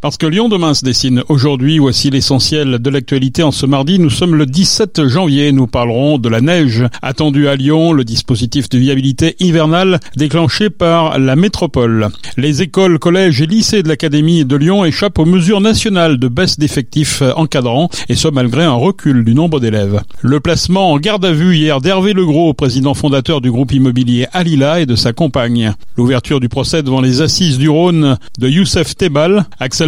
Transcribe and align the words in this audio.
Parce 0.00 0.16
que 0.16 0.26
Lyon 0.26 0.48
demain 0.48 0.74
se 0.74 0.84
dessine 0.84 1.24
aujourd'hui, 1.28 1.80
voici 1.80 2.08
l'essentiel 2.08 2.78
de 2.78 2.88
l'actualité 2.88 3.42
en 3.42 3.50
ce 3.50 3.66
mardi. 3.66 3.98
Nous 3.98 4.10
sommes 4.10 4.36
le 4.36 4.46
17 4.46 5.08
janvier. 5.08 5.50
Nous 5.50 5.66
parlerons 5.66 6.18
de 6.18 6.28
la 6.28 6.40
neige 6.40 6.84
attendue 7.02 7.48
à 7.48 7.56
Lyon, 7.56 7.92
le 7.92 8.04
dispositif 8.04 8.68
de 8.68 8.78
viabilité 8.78 9.34
hivernale 9.40 9.98
déclenché 10.14 10.70
par 10.70 11.18
la 11.18 11.34
métropole. 11.34 12.10
Les 12.36 12.62
écoles, 12.62 13.00
collèges 13.00 13.40
et 13.42 13.46
lycées 13.46 13.82
de 13.82 13.88
l'Académie 13.88 14.44
de 14.44 14.54
Lyon 14.54 14.84
échappent 14.84 15.18
aux 15.18 15.24
mesures 15.24 15.60
nationales 15.60 16.18
de 16.18 16.28
baisse 16.28 16.60
d'effectifs 16.60 17.24
encadrant, 17.34 17.90
et 18.08 18.14
ce 18.14 18.28
malgré 18.28 18.62
un 18.62 18.74
recul 18.74 19.24
du 19.24 19.34
nombre 19.34 19.58
d'élèves. 19.58 20.00
Le 20.22 20.38
placement 20.38 20.92
en 20.92 20.98
garde 20.98 21.24
à 21.24 21.32
vue 21.32 21.56
hier 21.56 21.80
d'Hervé 21.80 22.12
Legros, 22.12 22.54
président 22.54 22.94
fondateur 22.94 23.40
du 23.40 23.50
groupe 23.50 23.72
immobilier 23.72 24.28
Alila 24.32 24.80
et 24.80 24.86
de 24.86 24.94
sa 24.94 25.12
compagne. 25.12 25.72
L'ouverture 25.96 26.38
du 26.38 26.48
procès 26.48 26.84
devant 26.84 27.00
les 27.00 27.20
assises 27.20 27.58
du 27.58 27.68
Rhône 27.68 28.16
de 28.38 28.48
Youssef 28.48 28.94
Tebal, 28.94 29.44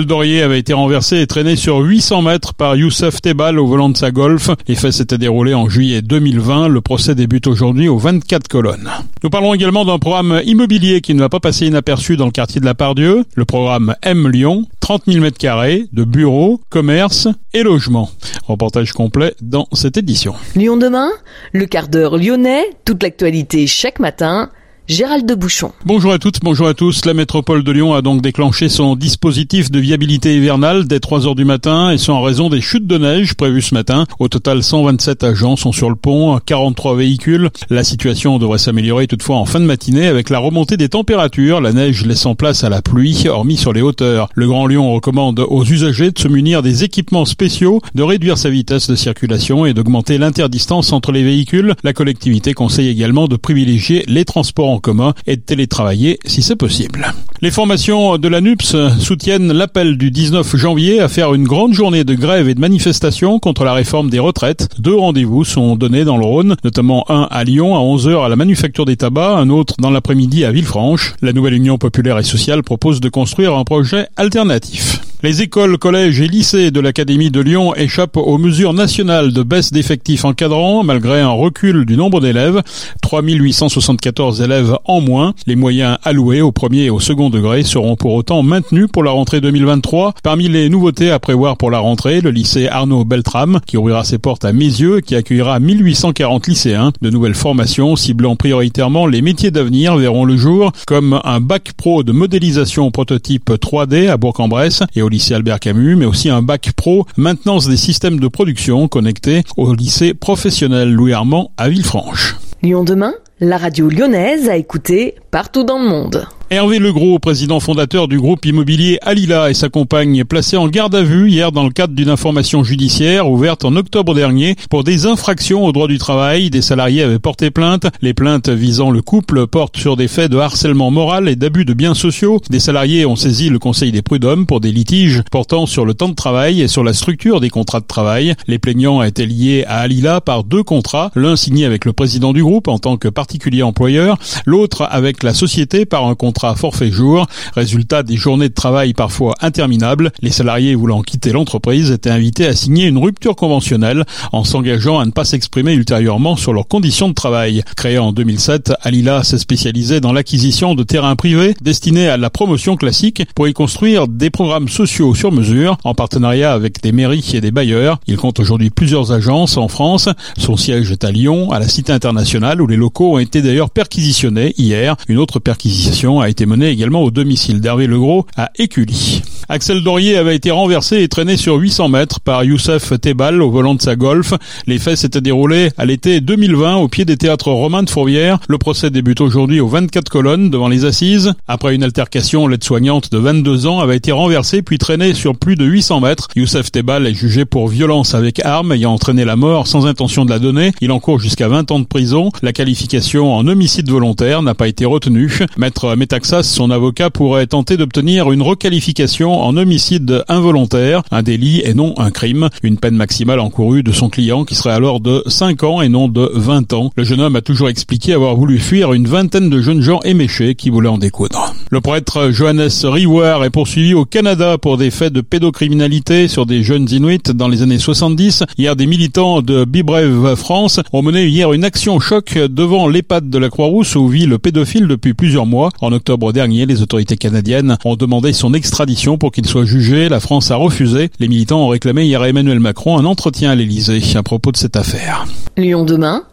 Dorier 0.07 0.43
avait 0.43 0.59
été 0.59 0.73
renversé 0.73 1.21
et 1.21 1.27
traîné 1.27 1.57
sur 1.57 1.79
800 1.79 2.23
mètres 2.23 2.55
par 2.55 2.77
Youssef 2.77 3.21
Tebal 3.21 3.59
au 3.59 3.67
volant 3.67 3.89
de 3.89 3.97
sa 3.97 4.11
Golf. 4.11 4.51
Les 4.69 4.75
faits 4.75 4.93
s'étaient 4.93 5.29
en 5.29 5.69
juillet 5.69 6.03
2020. 6.03 6.69
Le 6.69 6.81
procès 6.81 7.15
débute 7.15 7.47
aujourd'hui 7.47 7.89
aux 7.89 7.99
24 7.99 8.49
colonnes. 8.49 8.91
Nous 9.23 9.31
parlons 9.31 9.55
également 9.55 9.85
d'un 9.85 9.99
programme 9.99 10.41
immobilier 10.45 11.01
qui 11.01 11.15
ne 11.15 11.21
va 11.21 11.29
pas 11.29 11.41
passer 11.41 11.67
inaperçu 11.67 12.17
dans 12.17 12.27
le 12.27 12.31
quartier 12.31 12.61
de 12.61 12.67
la 12.67 12.75
Pardieu. 12.75 13.25
Le 13.35 13.45
programme 13.45 13.95
M 14.03 14.29
Lyon. 14.29 14.67
30 14.81 15.03
000 15.07 15.21
mètres 15.21 15.39
carrés 15.39 15.87
de 15.93 16.03
bureaux, 16.03 16.61
commerces 16.69 17.29
et 17.55 17.63
logements. 17.63 18.11
Reportage 18.47 18.93
complet 18.93 19.35
dans 19.41 19.69
cette 19.73 19.97
édition. 19.97 20.35
Lyon 20.57 20.77
demain, 20.77 21.11
le 21.53 21.67
quart 21.67 21.87
d'heure 21.87 22.17
lyonnais, 22.17 22.65
toute 22.85 23.03
l'actualité 23.03 23.69
chaque 23.69 24.01
matin 24.01 24.51
Gérald 24.91 25.25
de 25.25 25.37
Bouchon. 25.37 25.71
Bonjour 25.87 26.11
à 26.11 26.19
toutes, 26.19 26.41
bonjour 26.43 26.67
à 26.67 26.75
tous. 26.75 27.05
La 27.05 27.15
métropole 27.15 27.63
de 27.63 27.71
Lyon 27.71 27.95
a 27.95 28.03
donc 28.03 28.23
déclenché 28.23 28.69
son 28.69 28.97
dispositif 28.97 29.71
de 29.71 29.79
viabilité 29.79 30.37
hivernale 30.37 30.89
dès 30.89 30.99
3 30.99 31.29
heures 31.29 31.37
du 31.37 31.45
matin 31.45 31.93
et 31.93 31.97
ce 31.97 32.11
en 32.11 32.21
raison 32.21 32.51
des 32.51 32.61
chutes 32.61 32.89
de 32.89 32.99
neige 32.99 33.35
prévues 33.35 33.63
ce 33.63 33.73
matin. 33.73 34.07
Au 34.19 34.27
total, 34.27 34.65
127 34.65 35.23
agents 35.23 35.55
sont 35.55 35.71
sur 35.71 35.91
le 35.91 35.95
pont, 35.95 36.41
43 36.45 36.97
véhicules. 36.97 37.51
La 37.69 37.85
situation 37.85 38.39
devrait 38.39 38.59
s'améliorer 38.59 39.07
toutefois 39.07 39.37
en 39.37 39.45
fin 39.45 39.61
de 39.61 39.65
matinée 39.65 40.09
avec 40.09 40.29
la 40.29 40.41
remontée 40.41 40.77
des 40.77 40.89
températures, 40.89 41.61
la 41.61 41.73
neige 41.73 42.05
laissant 42.05 42.35
place 42.35 42.65
à 42.65 42.69
la 42.69 42.83
pluie, 42.83 43.29
hormis 43.29 43.59
sur 43.59 43.73
les 43.73 43.83
hauteurs. 43.83 44.29
Le 44.35 44.49
Grand 44.49 44.67
Lyon 44.67 44.93
recommande 44.93 45.39
aux 45.39 45.65
usagers 45.65 46.11
de 46.11 46.19
se 46.19 46.27
munir 46.27 46.63
des 46.63 46.83
équipements 46.83 47.27
spéciaux, 47.27 47.81
de 47.95 48.03
réduire 48.03 48.39
sa 48.39 48.51
vitesse 48.51 48.91
de 48.91 48.97
circulation 48.97 49.67
et 49.67 49.73
d'augmenter 49.73 50.19
l'interdistance 50.19 50.93
entre 50.93 51.13
les 51.13 51.23
véhicules. 51.23 51.77
La 51.85 51.93
collectivité 51.93 52.55
conseille 52.55 52.89
également 52.89 53.29
de 53.29 53.37
privilégier 53.37 54.05
les 54.09 54.25
transports 54.25 54.69
en 54.69 54.80
commun 54.81 55.15
et 55.27 55.37
de 55.37 55.43
télétravailler 55.43 56.19
si 56.25 56.43
c'est 56.43 56.57
possible. 56.57 57.13
Les 57.43 57.51
formations 57.51 58.19
de 58.19 58.29
la 58.29 58.41
NUPS 58.41 58.77
soutiennent 58.99 59.53
l'appel 59.53 59.97
du 59.97 60.11
19 60.11 60.57
janvier 60.57 61.01
à 61.01 61.09
faire 61.09 61.33
une 61.33 61.45
grande 61.45 61.73
journée 61.73 62.05
de 62.05 62.15
grève 62.15 62.49
et 62.49 62.55
de 62.55 62.61
manifestation 62.61 63.39
contre 63.39 63.65
la 63.65 63.73
réforme 63.73 64.11
des 64.11 64.19
retraites. 64.19 64.69
Deux 64.79 64.95
rendez-vous 64.95 65.45
sont 65.45 65.77
donnés 65.77 66.05
dans 66.05 66.19
le 66.19 66.25
Rhône, 66.25 66.57
notamment 66.65 67.11
un 67.11 67.29
à 67.31 67.45
Lyon 67.45 67.77
à 67.77 67.81
11h 67.81 68.25
à 68.25 68.29
la 68.29 68.37
Manufacture 68.37 68.85
des 68.85 68.97
Tabacs, 68.97 69.39
un 69.39 69.49
autre 69.49 69.75
dans 69.79 69.91
l'après-midi 69.91 70.45
à 70.45 70.53
Villefranche. 70.53 71.15
La 71.23 71.33
nouvelle 71.33 71.55
Union 71.55 71.79
populaire 71.79 72.19
et 72.19 72.25
sociale 72.25 72.63
propose 72.63 73.01
de 73.01 73.09
construire 73.09 73.55
un 73.55 73.65
projet 73.65 74.07
alternatif. 74.17 75.01
Les 75.23 75.43
écoles, 75.43 75.77
collèges 75.77 76.19
et 76.23 76.29
lycées 76.29 76.71
de 76.71 76.81
l'Académie 76.81 77.31
de 77.31 77.43
Lyon 77.43 77.75
échappent 77.75 78.17
aux 78.17 78.39
mesures 78.39 78.73
nationales 78.73 79.35
de 79.35 79.43
baisse 79.43 79.71
d'effectifs 79.71 80.25
encadrants 80.25 80.83
malgré 80.83 81.21
un 81.21 81.29
recul 81.29 81.85
du 81.85 81.99
nombre 81.99 82.23
d'élèves. 82.23 82.63
3874 83.03 84.41
élèves 84.41 84.79
en 84.87 85.03
moins. 85.03 85.35
Les 85.47 85.57
moyens 85.57 85.99
alloués 86.05 86.41
au 86.41 86.53
premier 86.53 86.85
et 86.85 86.91
au 86.91 87.01
second 87.01 87.29
degré 87.29 87.65
seront 87.65 87.97
pour 87.97 88.15
autant 88.15 88.43
maintenus 88.43 88.87
pour 88.91 89.05
la 89.05 89.11
rentrée 89.11 89.43
2023. 89.43 90.15
Parmi 90.23 90.49
les 90.49 90.71
nouveautés 90.71 91.11
à 91.11 91.19
prévoir 91.19 91.59
pour 91.59 91.71
la 91.71 91.81
rentrée, 91.81 92.23
le 92.23 92.31
lycée 92.31 92.67
Arnaud 92.69 93.05
Beltram 93.05 93.61
qui 93.67 93.77
ouvrira 93.77 94.05
ses 94.05 94.17
portes 94.17 94.47
à 94.47 94.55
Mézieux 94.55 94.99
et 94.99 95.03
qui 95.03 95.17
accueillera 95.17 95.61
1840 95.61 96.47
lycéens. 96.47 96.93
De 97.03 97.11
nouvelles 97.11 97.35
formations 97.35 97.95
ciblant 97.95 98.37
prioritairement 98.37 99.07
les 99.07 99.21
métiers 99.21 99.51
d'avenir 99.51 99.97
verront 99.97 100.25
le 100.25 100.39
jour 100.39 100.73
comme 100.87 101.21
un 101.25 101.41
bac 101.41 101.73
pro 101.77 102.05
de 102.05 102.13
modélisation 102.13 102.91
prototype 102.91 103.51
3D 103.51 104.09
à 104.09 104.17
Bourg-en-Bresse 104.17 104.83
et 104.97 105.03
au 105.03 105.10
lycée 105.11 105.35
Albert 105.35 105.61
Camus, 105.61 105.97
mais 105.97 106.07
aussi 106.07 106.31
un 106.31 106.41
bac 106.41 106.71
pro 106.75 107.07
maintenance 107.17 107.69
des 107.69 107.77
systèmes 107.77 108.19
de 108.19 108.29
production 108.29 108.89
connectés 108.89 109.43
au 109.57 109.75
lycée 109.75 110.15
professionnel 110.15 110.91
Louis 110.93 111.13
Armand 111.13 111.53
à 111.59 111.69
Villefranche. 111.69 112.37
Lyon 112.63 112.85
demain, 112.85 113.13
la 113.41 113.59
radio 113.59 113.89
lyonnaise 113.89 114.49
a 114.49 114.57
écouté 114.57 115.17
partout 115.31 115.65
dans 115.65 115.79
le 115.79 115.89
monde. 115.89 116.27
Hervé 116.53 116.81
Legros, 116.81 117.21
président 117.21 117.61
fondateur 117.61 118.09
du 118.09 118.19
groupe 118.19 118.45
immobilier 118.45 118.99
Alila 119.03 119.51
et 119.51 119.55
sa 119.55 119.69
compagne 119.69 120.25
placés 120.25 120.57
en 120.57 120.67
garde 120.67 120.97
à 120.97 121.03
vue 121.03 121.31
hier 121.31 121.53
dans 121.53 121.63
le 121.63 121.71
cadre 121.71 121.95
d'une 121.95 122.09
information 122.09 122.65
judiciaire 122.65 123.31
ouverte 123.31 123.65
en 123.65 123.77
octobre 123.77 124.17
dernier 124.17 124.57
pour 124.69 124.83
des 124.83 125.07
infractions 125.07 125.65
au 125.65 125.71
droit 125.71 125.87
du 125.87 125.99
travail. 125.99 126.51
Des 126.51 126.61
salariés 126.61 127.05
avaient 127.05 127.21
porté 127.21 127.53
plainte. 127.53 127.87
Les 128.03 128.15
plaintes 128.15 128.49
visant 128.49 128.91
le 128.91 129.01
couple 129.01 129.47
portent 129.47 129.77
sur 129.77 129.97
des 129.97 130.09
faits 130.09 130.33
de 130.33 130.39
harcèlement 130.39 130.91
moral 130.91 131.29
et 131.29 131.37
d'abus 131.37 131.65
de 131.65 131.73
biens 131.73 131.95
sociaux. 131.95 132.41
Des 132.51 132.59
salariés 132.59 133.07
ont 133.07 133.15
saisi 133.15 133.49
le 133.49 133.61
Conseil 133.61 133.93
des 133.93 134.03
prud'hommes 134.03 134.47
pour 134.47 134.59
des 134.59 134.73
litiges 134.73 135.23
portant 135.31 135.67
sur 135.67 135.85
le 135.85 135.95
temps 135.95 136.09
de 136.09 136.17
travail 136.17 136.63
et 136.63 136.67
sur 136.67 136.83
la 136.83 136.95
structure 136.95 137.39
des 137.39 137.51
contrats 137.51 137.79
de 137.79 137.87
travail. 137.87 138.35
Les 138.49 138.59
plaignants 138.59 139.05
étaient 139.05 139.25
liés 139.25 139.65
à 139.69 139.83
Alila 139.83 140.21
par 140.21 140.43
deux 140.43 140.65
contrats, 140.65 141.13
l'un 141.15 141.37
signé 141.37 141.65
avec 141.65 141.85
le 141.85 141.93
président 141.93 142.33
du 142.33 142.43
groupe 142.43 142.67
en 142.67 142.81
tant 142.81 142.97
que 142.97 143.07
particulier 143.07 143.63
employeur, 143.63 144.19
l'autre 144.47 144.89
avec 144.91 145.23
la 145.23 145.33
société 145.33 145.87
par 145.87 146.09
un 146.09 146.17
contrat 146.17 146.40
forfait 146.55 146.91
jour. 146.91 147.27
Résultat 147.55 148.03
des 148.03 148.17
journées 148.17 148.49
de 148.49 148.55
travail 148.55 148.95
parfois 148.95 149.35
interminables, 149.41 150.13
les 150.21 150.31
salariés 150.31 150.75
voulant 150.75 151.03
quitter 151.03 151.33
l'entreprise 151.33 151.91
étaient 151.91 152.11
invités 152.11 152.47
à 152.47 152.55
signer 152.55 152.87
une 152.87 152.99
rupture 152.99 153.37
conventionnelle 153.37 154.05
en 154.33 154.45
s'engageant 154.45 154.99
à 154.99 155.07
ne 155.07 155.11
pas 155.11 155.25
s'exprimer 155.25 155.73
ultérieurement 155.73 156.37
sur 156.37 156.53
leurs 156.53 156.69
conditions 156.69 157.09
de 157.09 157.15
travail. 157.15 157.63
Créé 157.77 157.99
en 157.99 158.13
2007, 158.13 158.73
Alila 158.83 159.23
s'est 159.23 159.39
spécialisé 159.39 160.01
dans 160.01 160.13
l'acquisition 160.13 160.75
de 160.75 160.83
terrains 160.83 161.17
privés 161.17 161.55
destinés 161.61 162.09
à 162.09 162.17
la 162.17 162.31
promotion 162.31 162.77
classique 162.77 163.23
pour 163.35 163.49
y 163.49 163.53
construire 163.53 164.09
des 164.09 164.31
programmes 164.31 164.69
sociaux 164.69 165.15
sur 165.15 165.33
mesure 165.33 165.77
en 165.85 165.95
partenariat 165.95 166.53
avec 166.53 166.83
des 166.83 166.93
mairies 166.93 167.31
et 167.35 167.41
des 167.41 167.51
bailleurs. 167.51 168.01
Il 168.07 168.17
compte 168.17 168.41
aujourd'hui 168.41 168.71
plusieurs 168.71 169.13
agences 169.13 169.57
en 169.57 169.69
France. 169.69 170.09
Son 170.39 170.57
siège 170.57 170.91
est 170.91 171.05
à 171.05 171.11
Lyon, 171.11 171.53
à 171.53 171.59
la 171.59 171.69
Cité 171.69 171.93
internationale 171.93 172.61
où 172.63 172.67
les 172.67 172.77
locaux 172.77 173.15
ont 173.15 173.19
été 173.19 173.43
d'ailleurs 173.43 173.71
perquisitionnés 173.71 174.55
hier. 174.57 174.97
Une 175.09 175.19
autre 175.19 175.39
perquisition 175.39 176.21
a 176.21 176.29
été 176.31 176.47
menée 176.47 176.71
également 176.71 177.03
au 177.03 177.11
domicile 177.11 177.61
d'Hervé 177.61 177.87
Legros 177.87 178.27
à 178.37 178.51
Écully. 178.57 179.23
Axel 179.53 179.83
Dorier 179.83 180.17
avait 180.17 180.37
été 180.37 180.53
renversé 180.53 181.03
et 181.03 181.09
traîné 181.09 181.37
sur 181.37 181.57
800 181.57 181.89
mètres 181.89 182.21
par 182.21 182.45
Youssef 182.45 182.93
Tebal 183.01 183.43
au 183.43 183.51
volant 183.51 183.75
de 183.75 183.83
sa 183.83 183.97
Golf. 183.97 184.33
Les 184.69 184.79
faits 184.79 184.99
s'étaient 184.99 185.21
déroulés 185.21 185.71
à 185.77 185.87
l'été 185.87 186.21
2020 186.21 186.77
au 186.77 186.87
pied 186.87 187.05
des 187.05 187.17
théâtres 187.17 187.51
romains 187.51 187.83
de 187.83 187.91
Fourvière. 187.91 188.39
Le 188.49 188.59
procès 188.59 188.91
débute 188.91 189.21
aujourd'hui 189.21 189.59
aux 189.59 189.67
24 189.67 190.09
colonnes 190.09 190.51
devant 190.51 190.69
les 190.69 190.85
assises. 190.85 191.33
Après 191.49 191.75
une 191.75 191.83
altercation, 191.83 192.47
l'aide-soignante 192.47 193.11
de 193.11 193.19
22 193.19 193.67
ans 193.67 193.81
avait 193.81 193.97
été 193.97 194.13
renversée 194.13 194.63
puis 194.63 194.79
traînée 194.79 195.15
sur 195.15 195.37
plus 195.37 195.57
de 195.57 195.65
800 195.65 195.99
mètres. 195.99 196.29
Youssef 196.37 196.71
Tebal 196.71 197.09
est 197.09 197.15
jugé 197.15 197.45
pour 197.45 197.67
violence 197.67 198.15
avec 198.15 198.39
arme 198.45 198.71
ayant 198.71 198.93
entraîné 198.93 199.25
la 199.25 199.35
mort 199.35 199.67
sans 199.67 199.85
intention 199.85 200.25
de 200.25 200.31
la 200.31 200.39
donner. 200.39 200.71
Il 200.81 200.93
encourt 200.93 201.19
jusqu'à 201.19 201.49
20 201.49 201.73
ans 201.73 201.81
de 201.81 201.87
prison. 201.87 202.31
La 202.43 202.53
qualification 202.53 203.35
en 203.35 203.49
homicide 203.49 203.91
volontaire 203.91 204.43
n'a 204.43 204.55
pas 204.55 204.69
été 204.69 204.85
retenue. 204.85 205.41
Maître 205.57 205.97
Metaxas, 205.97 206.45
son 206.45 206.71
avocat, 206.71 207.11
pourrait 207.11 207.49
tenter 207.49 207.77
d'obtenir 207.77 208.31
une 208.31 208.43
requalification 208.43 209.40
en 209.41 209.57
homicide 209.57 210.25
involontaire, 210.29 211.03
un 211.11 211.23
délit 211.23 211.63
et 211.65 211.75
non 211.75 211.95
un 211.99 212.11
crime. 212.11 212.49
Une 212.63 212.79
peine 212.79 212.97
maximale 212.97 213.41
encourue 213.41 213.83
de 213.83 213.93
son 213.93 214.09
client 214.09 214.45
qui 214.45 214.55
serait 214.55 214.73
alors 214.73 215.01
de 215.01 215.23
5 215.27 215.63
ans 215.65 215.83
et 215.83 215.89
non 215.89 216.09
de 216.09 216.31
20 216.35 216.73
ans. 216.73 216.91
Le 216.97 217.05
jeune 217.05 217.21
homme 217.21 217.37
a 217.37 217.41
toujours 217.41 217.69
expliqué 217.69 218.13
avoir 218.13 218.37
voulu 218.37 218.59
fuir 218.59 218.93
une 218.93 219.07
vingtaine 219.07 219.51
de 219.51 219.61
jeunes 219.61 219.83
gens 219.83 220.01
éméchés 220.05 220.55
qui 220.55 220.71
voulaient 220.71 220.89
en 220.89 220.99
découdre. 220.99 221.55
Le 221.71 221.81
prêtre 221.81 222.31
Johannes 222.31 222.69
Riwar 222.85 223.45
est 223.45 223.51
poursuivi 223.51 223.95
au 223.95 224.05
Canada 224.05 224.59
pour 224.59 224.77
des 224.77 224.91
faits 224.91 225.13
de 225.13 225.21
pédocriminalité 225.21 226.29
sur 226.29 226.47
des 226.47 226.63
jeunes 226.63 226.89
Inuits 226.91 227.33
dans 227.35 227.49
les 227.49 227.63
années 227.63 227.79
70. 227.79 228.45
Hier, 228.59 228.75
des 228.77 228.87
militants 228.87 229.43
de 229.43 229.65
Bibreve 229.65 230.35
France 230.35 230.81
ont 230.93 231.03
mené 231.03 231.27
hier 231.27 231.53
une 231.53 231.65
action 231.65 232.01
choc 232.01 232.37
devant 232.37 232.89
l'EHPAD 232.89 233.31
de 233.31 233.39
la 233.39 233.49
Croix-Rousse 233.49 233.95
où 233.97 234.09
vit 234.09 234.27
le 234.27 234.39
pédophile 234.39 234.89
depuis 234.89 235.15
plusieurs 235.15 235.47
mois. 235.47 235.71
En 235.81 235.93
octobre 235.93 236.33
dernier, 236.33 236.67
les 236.67 236.83
autorités 236.83 237.17
canadiennes 237.17 237.79
ont 237.85 237.97
demandé 237.97 238.33
son 238.33 238.53
extradition 238.55 239.17
pour 239.17 239.30
qu'il 239.31 239.47
soit 239.47 239.65
jugé. 239.65 240.09
La 240.09 240.21
France 240.21 240.51
a 240.51 240.57
refusé. 240.57 241.11
Les 241.19 241.29
militants 241.29 241.65
ont 241.65 241.69
réclamé 241.69 242.07
hier 242.07 242.23
à 242.23 242.29
Emmanuel 242.29 242.61
Macron 242.61 242.99
un 242.99 243.05
entretien 243.05 243.51
à 243.51 243.55
l'Elysée 243.55 244.01
à 244.15 244.23
propos 244.23 244.53
de 244.53 244.57
cette 244.57 244.77
affaire. 244.77 245.27
Lyon 245.57 245.85
demain 245.85 246.25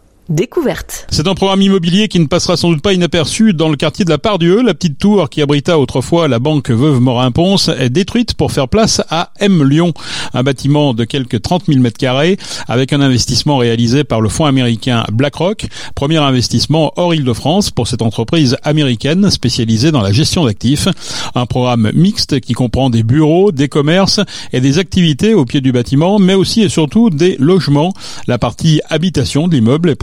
C'est 1.10 1.26
un 1.26 1.36
programme 1.36 1.62
immobilier 1.62 2.10
qui 2.10 2.20
ne 2.20 2.26
passera 2.26 2.58
sans 2.58 2.70
doute 2.70 2.82
pas 2.82 2.92
inaperçu 2.92 3.54
dans 3.54 3.70
le 3.70 3.78
quartier 3.78 4.04
de 4.04 4.10
la 4.10 4.18
Pardieu. 4.18 4.62
La 4.62 4.74
petite 4.74 4.98
tour 4.98 5.30
qui 5.30 5.42
abrita 5.42 5.80
autrefois 5.80 6.28
la 6.28 6.40
banque 6.40 6.70
Veuve 6.70 7.00
Morin-Ponce 7.00 7.70
est 7.70 7.90
détruite 7.90 8.34
pour 8.34 8.52
faire 8.52 8.68
place 8.68 9.02
à 9.10 9.32
M 9.40 9.64
Lyon, 9.64 9.94
un 10.34 10.44
bâtiment 10.44 10.94
de 10.94 11.06
quelques 11.06 11.42
30 11.42 11.68
000 11.68 11.80
mètres 11.80 11.98
carrés 11.98 12.38
avec 12.68 12.92
un 12.92 13.00
investissement 13.00 13.56
réalisé 13.56 14.04
par 14.04 14.20
le 14.20 14.28
fonds 14.28 14.44
américain 14.44 15.06
BlackRock, 15.14 15.68
premier 15.96 16.18
investissement 16.18 16.92
hors 16.98 17.16
Île-de-France 17.16 17.72
pour 17.72 17.88
cette 17.88 18.02
entreprise 18.02 18.58
américaine 18.64 19.32
spécialisée 19.32 19.92
dans 19.92 20.02
la 20.02 20.12
gestion 20.12 20.44
d'actifs. 20.44 20.90
Un 21.36 21.46
programme 21.46 21.90
mixte 21.94 22.42
qui 22.42 22.52
comprend 22.52 22.90
des 22.90 23.04
bureaux, 23.04 23.54
des 23.54 23.70
commerces 23.70 24.20
et 24.52 24.60
des 24.60 24.78
activités 24.78 25.34
au 25.34 25.46
pied 25.46 25.62
du 25.62 25.72
bâtiment, 25.72 26.20
mais 26.20 26.34
aussi 26.34 26.64
et 26.64 26.70
surtout 26.70 27.10
des 27.10 27.38
logements. 27.40 27.94
La 28.28 28.38
partie 28.38 28.82
habitation 28.90 29.48
de 29.48 29.56
l'immeuble 29.56 29.90
est 29.90 29.96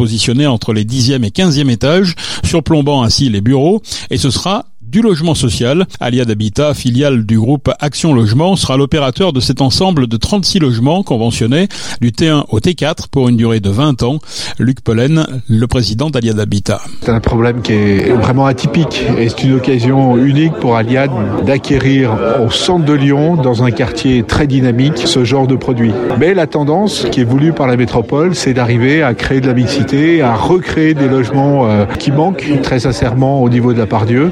entre 0.47 0.73
les 0.73 0.85
10e 0.85 1.25
et 1.25 1.31
15e 1.31 1.71
étages, 1.71 2.15
surplombant 2.45 3.03
ainsi 3.03 3.29
les 3.29 3.41
bureaux, 3.41 3.83
et 4.11 4.19
ce 4.19 4.31
sera 4.31 4.67
du 4.94 5.02
logement 5.02 5.35
social. 5.35 5.87
Aliad 5.99 6.31
Habitat, 6.31 6.73
filiale 6.73 7.26
du 7.26 7.37
groupe 7.37 7.69
Action 7.81 8.14
Logement, 8.14 8.55
sera 8.55 8.76
l'opérateur 8.76 9.32
de 9.32 9.41
cet 9.41 9.61
ensemble 9.61 10.06
de 10.06 10.17
36 10.17 10.61
logements 10.61 11.02
conventionnés 11.02 11.67
du 12.00 12.12
T1 12.12 12.44
au 12.49 12.61
T4 12.61 13.08
pour 13.11 13.29
une 13.29 13.37
durée 13.37 13.58
de 13.58 13.70
20 13.70 14.05
ans. 14.05 14.20
Luc 14.61 14.82
Pollen, 14.82 15.26
le 15.49 15.67
président 15.67 16.11
d'Aliad 16.11 16.38
Habitat. 16.38 16.81
C'est 17.02 17.11
un 17.11 17.19
problème 17.19 17.61
qui 17.61 17.73
est 17.73 18.12
vraiment 18.12 18.46
atypique 18.46 19.05
et 19.19 19.29
c'est 19.29 19.43
une 19.43 19.55
occasion 19.55 20.17
unique 20.17 20.52
pour 20.61 20.76
Aliad 20.76 21.11
d'acquérir 21.44 22.17
au 22.46 22.52
centre 22.52 22.85
de 22.85 22.93
Lyon, 22.93 23.35
dans 23.35 23.64
un 23.64 23.73
quartier 23.73 24.23
très 24.23 24.46
dynamique, 24.46 24.99
ce 25.08 25.25
genre 25.25 25.49
de 25.49 25.56
produit. 25.56 25.91
Mais 26.20 26.35
la 26.35 26.46
tendance 26.46 27.08
qui 27.11 27.23
est 27.23 27.25
voulue 27.25 27.52
par 27.52 27.67
la 27.67 27.76
métropole, 27.76 28.37
c'est 28.37 28.55
d'arriver 28.55 29.02
à 29.02 29.14
créer 29.14 29.41
de 29.41 29.49
la 29.49 29.55
mixité, 29.55 30.23
à 30.23 30.37
recréer 30.37 30.94
des 30.94 31.08
logements 31.08 31.67
euh, 31.67 31.85
qui 31.99 32.12
manquent 32.12 32.49
très 32.62 32.79
sincèrement 32.79 33.43
au 33.43 33.49
niveau 33.49 33.73
de 33.73 33.79
la 33.81 33.87
part 33.87 34.06
Dieu. 34.06 34.31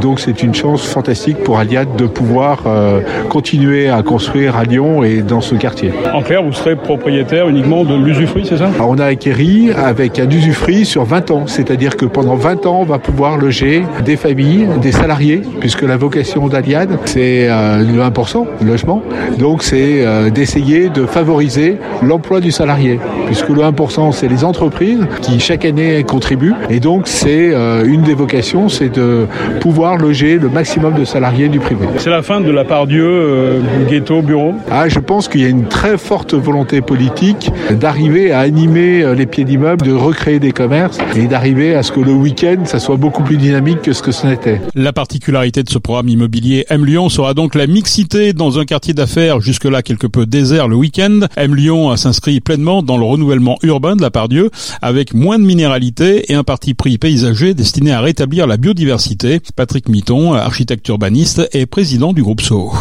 Donc 0.00 0.20
c'est 0.20 0.42
une 0.42 0.54
chance 0.54 0.86
fantastique 0.86 1.38
pour 1.38 1.58
Aliad 1.58 1.96
de 1.96 2.06
pouvoir 2.06 2.62
euh, 2.66 3.00
continuer 3.28 3.88
à 3.88 4.02
construire 4.02 4.56
à 4.56 4.64
Lyon 4.64 5.04
et 5.04 5.22
dans 5.22 5.40
ce 5.40 5.54
quartier. 5.54 5.92
En 6.14 6.22
clair, 6.22 6.42
vous 6.42 6.52
serez 6.52 6.76
propriétaire 6.76 7.48
uniquement 7.48 7.84
de 7.84 7.94
l'usufruit, 7.94 8.44
c'est 8.48 8.56
ça? 8.56 8.70
On 8.80 8.98
a 8.98 9.04
acquéri 9.04 9.70
avec 9.72 10.18
un 10.18 10.28
usufruit 10.28 10.84
sur 10.86 11.04
20 11.04 11.30
ans, 11.30 11.42
c'est-à-dire 11.46 11.96
que 11.96 12.06
pendant 12.06 12.34
20 12.34 12.66
ans, 12.66 12.78
on 12.80 12.84
va 12.84 12.98
pouvoir 12.98 13.36
loger 13.36 13.84
des 14.04 14.16
familles, 14.16 14.68
des 14.80 14.92
salariés, 14.92 15.42
puisque 15.60 15.82
la 15.82 15.96
vocation 15.96 16.48
d'Aliad, 16.48 16.98
c'est 17.04 17.48
euh, 17.48 17.78
le 17.78 18.00
1%, 18.02 18.46
le 18.62 18.66
logement. 18.66 19.02
Donc 19.38 19.62
c'est 19.62 20.04
euh, 20.04 20.30
d'essayer 20.30 20.88
de 20.88 21.04
favoriser 21.04 21.78
l'emploi 22.02 22.40
du 22.40 22.50
salarié, 22.50 22.98
puisque 23.26 23.48
le 23.48 23.62
1%, 23.62 24.12
c'est 24.12 24.28
les 24.28 24.44
entreprises 24.44 25.06
qui 25.20 25.40
chaque 25.40 25.64
année 25.64 26.04
contribuent. 26.04 26.54
Et 26.70 26.80
donc 26.80 27.06
c'est 27.06 27.52
une 27.84 28.02
des 28.02 28.14
vocations, 28.14 28.68
c'est 28.68 28.88
de 28.88 29.26
pouvoir 29.60 29.89
loger 29.96 30.38
le 30.38 30.48
maximum 30.48 30.94
de 30.94 31.04
salariés 31.04 31.48
du 31.48 31.58
privé. 31.60 31.86
C'est 31.98 32.10
la 32.10 32.22
fin 32.22 32.40
de 32.40 32.50
la 32.50 32.64
part 32.64 32.86
Dieu, 32.86 33.04
euh, 33.04 33.60
ghetto, 33.88 34.22
bureau 34.22 34.54
Ah, 34.70 34.88
je 34.88 34.98
pense 34.98 35.28
qu'il 35.28 35.40
y 35.42 35.44
a 35.44 35.48
une 35.48 35.68
très 35.68 35.98
forte 35.98 36.34
volonté 36.34 36.80
politique 36.80 37.50
d'arriver 37.70 38.32
à 38.32 38.40
animer 38.40 39.02
euh, 39.02 39.14
les 39.14 39.26
pieds 39.26 39.44
d'immeubles, 39.44 39.84
de 39.84 39.92
recréer 39.92 40.38
des 40.38 40.52
commerces 40.52 40.98
et 41.16 41.26
d'arriver 41.26 41.74
à 41.74 41.82
ce 41.82 41.92
que 41.92 42.00
le 42.00 42.12
week-end, 42.12 42.64
ça 42.64 42.78
soit 42.78 42.96
beaucoup 42.96 43.22
plus 43.22 43.36
dynamique 43.36 43.82
que 43.82 43.92
ce 43.92 44.02
que 44.02 44.12
ce 44.12 44.26
n'était. 44.26 44.60
La 44.74 44.92
particularité 44.92 45.62
de 45.62 45.70
ce 45.70 45.78
programme 45.78 46.08
immobilier 46.08 46.66
M 46.68 46.84
Lyon 46.84 47.08
sera 47.08 47.34
donc 47.34 47.54
la 47.54 47.66
mixité 47.66 48.32
dans 48.32 48.58
un 48.58 48.64
quartier 48.64 48.94
d'affaires 48.94 49.40
jusque-là 49.40 49.82
quelque 49.82 50.06
peu 50.06 50.26
désert 50.26 50.68
le 50.68 50.76
week-end. 50.76 51.20
M 51.36 51.54
Lyon 51.54 51.96
s'inscrit 51.96 52.40
pleinement 52.40 52.82
dans 52.82 52.96
le 52.96 53.04
renouvellement 53.04 53.58
urbain 53.62 53.96
de 53.96 54.02
la 54.02 54.10
part 54.10 54.28
Dieu 54.28 54.50
avec 54.82 55.14
moins 55.14 55.38
de 55.38 55.44
minéralité 55.44 56.30
et 56.30 56.34
un 56.34 56.44
parti 56.44 56.74
pris 56.74 56.98
paysager 56.98 57.54
destiné 57.54 57.92
à 57.92 58.00
rétablir 58.00 58.46
la 58.46 58.56
biodiversité. 58.56 59.40
Patrick 59.56 59.69
Mitton, 59.88 60.34
architecte 60.34 60.88
urbaniste 60.88 61.48
et 61.52 61.66
président 61.66 62.12
du 62.12 62.22
groupe 62.22 62.40
SO. 62.40 62.72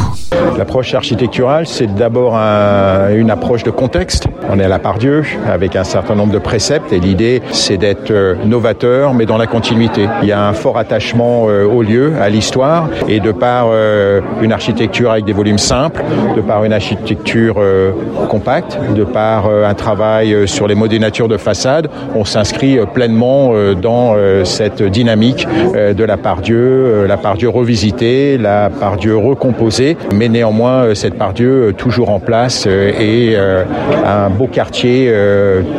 L'approche 0.57 0.93
architecturale, 0.93 1.67
c'est 1.67 1.93
d'abord 1.93 2.35
un, 2.35 3.15
une 3.15 3.29
approche 3.29 3.63
de 3.63 3.71
contexte. 3.71 4.27
On 4.49 4.59
est 4.59 4.63
à 4.63 4.67
la 4.67 4.79
part 4.79 4.97
Dieu 4.97 5.23
avec 5.47 5.75
un 5.75 5.83
certain 5.83 6.15
nombre 6.15 6.33
de 6.33 6.39
préceptes 6.39 6.91
et 6.91 6.99
l'idée, 6.99 7.41
c'est 7.51 7.77
d'être 7.77 8.11
euh, 8.11 8.35
novateur, 8.43 9.13
mais 9.13 9.25
dans 9.25 9.37
la 9.37 9.47
continuité. 9.47 10.07
Il 10.21 10.27
y 10.27 10.31
a 10.31 10.47
un 10.47 10.53
fort 10.53 10.77
attachement 10.77 11.45
euh, 11.47 11.65
au 11.65 11.81
lieu, 11.81 12.13
à 12.19 12.29
l'histoire, 12.29 12.89
et 13.07 13.19
de 13.19 13.31
par 13.31 13.67
euh, 13.71 14.21
une 14.41 14.51
architecture 14.51 15.11
avec 15.11 15.25
des 15.25 15.33
volumes 15.33 15.57
simples, 15.57 16.03
de 16.35 16.41
par 16.41 16.63
une 16.65 16.73
architecture 16.73 17.61
compacte, 18.29 18.77
de 18.95 19.03
par 19.03 19.47
un 19.47 19.73
travail 19.73 20.47
sur 20.47 20.67
les 20.67 20.75
modénatures 20.75 21.27
de 21.27 21.37
façade, 21.37 21.89
on 22.15 22.25
s'inscrit 22.25 22.79
pleinement 22.93 23.53
dans 23.81 24.15
cette 24.43 24.81
dynamique 24.83 25.47
de 25.73 26.03
la 26.03 26.17
part 26.17 26.41
Dieu 26.41 26.78
euh, 26.79 27.07
la 27.07 27.17
part 27.17 27.35
Dieu 27.35 27.49
revisitée, 27.49 28.37
la 28.37 28.69
part 28.69 28.97
Dieu 28.97 29.15
recomposée, 29.15 29.97
mais 30.13 30.29
néanmoins 30.29 30.83
euh, 30.83 30.95
cette 30.95 31.15
part 31.15 31.33
Dieu 31.33 31.49
euh, 31.49 31.71
toujours 31.73 32.09
en 32.09 32.19
place 32.19 32.67
et 32.67 33.35
un 34.05 34.29
beau 34.29 34.47
quartier 34.47 35.13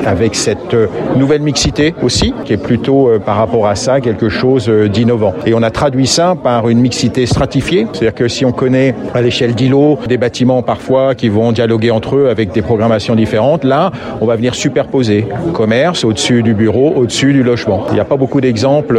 avec 0.06 0.34
cette 0.34 0.76
nouvelle 1.16 1.42
mixité 1.42 1.94
aussi, 2.02 2.32
qui 2.44 2.52
est 2.52 2.62
plutôt 2.62 3.10
par 3.24 3.36
rapport 3.36 3.66
à 3.66 3.74
ça 3.74 4.00
quelque 4.00 4.28
chose 4.28 4.68
d'innovant. 4.68 5.34
Et 5.46 5.54
on 5.54 5.62
a 5.62 5.70
traduit 5.70 6.06
ça 6.06 6.34
par 6.40 6.68
une 6.68 6.80
mixité 6.80 7.26
stratifiée, 7.26 7.86
c'est-à-dire 7.92 8.14
que 8.14 8.28
si 8.28 8.44
on 8.44 8.52
connaît 8.52 8.94
à 9.14 9.20
l'échelle 9.20 9.54
d'îlots 9.54 9.98
des 10.08 10.16
bâtiments 10.16 10.62
parfois 10.62 11.14
qui 11.14 11.28
vont 11.28 11.52
dialoguer 11.52 11.90
entre 11.90 12.16
eux 12.16 12.28
avec 12.28 12.52
des 12.52 12.62
programmations 12.62 13.14
différentes, 13.14 13.64
là 13.64 13.90
on 14.20 14.26
va 14.26 14.36
venir 14.36 14.54
superposer 14.54 15.26
commerce 15.52 16.04
au-dessus 16.04 16.42
du 16.42 16.54
bureau, 16.54 16.92
au-dessus 16.96 17.32
du 17.32 17.42
logement. 17.42 17.84
Il 17.88 17.94
n'y 17.94 18.00
a 18.00 18.04
pas 18.04 18.16
beaucoup 18.16 18.40
d'exemples 18.40 18.98